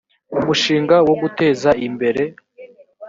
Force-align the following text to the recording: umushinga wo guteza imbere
umushinga 0.39 0.95
wo 1.07 1.15
guteza 1.21 1.69
imbere 1.87 2.23